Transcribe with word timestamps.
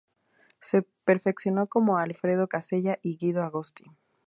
Se 0.59 0.81
perfeccionó 0.81 1.67
con 1.67 1.87
Alfredo 1.91 2.49
Casella 2.49 2.97
y 3.03 3.17
Guido 3.17 3.43
Agosti. 3.43 3.85